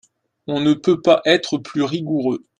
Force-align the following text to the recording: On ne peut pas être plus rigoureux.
On 0.47 0.61
ne 0.61 0.73
peut 0.73 0.99
pas 0.99 1.21
être 1.25 1.59
plus 1.59 1.83
rigoureux. 1.83 2.43